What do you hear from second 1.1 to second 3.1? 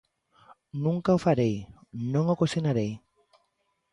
o farei, non o cuestionarei.